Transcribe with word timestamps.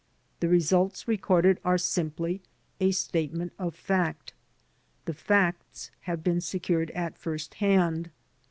The 0.39 0.49
results 0.49 1.07
recorded 1.07 1.59
are 1.63 1.77
simply 1.77 2.41
a 2.79 2.89
statement 2.89 3.53
of 3.59 3.75
fact. 3.75 4.33
The 5.05 5.13
facts 5.13 5.91
have 6.09 6.23
been 6.23 6.41
secured 6.41 6.89
at 6.95 7.19
first 7.19 7.53
hand. 7.61 8.09